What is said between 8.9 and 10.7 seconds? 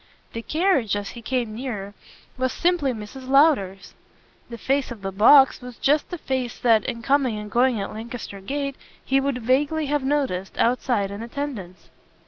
he would vaguely have noticed,